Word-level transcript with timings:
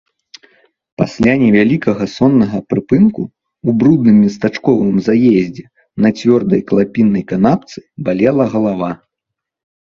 Пасля 0.99 1.33
невялікага 1.41 2.05
соннага 2.13 2.57
прыпынку 2.73 3.21
ў 3.25 3.69
брудным 3.83 4.17
местачковым 4.23 4.95
заездзе, 5.09 5.65
на 6.07 6.13
цвёрдай 6.21 6.61
клапінай 6.73 7.23
канапцы, 7.35 7.79
балела 8.09 8.43
галава. 8.57 8.91